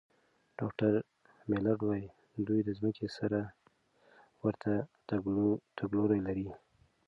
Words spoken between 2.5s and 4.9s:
د ځمکې سره ورته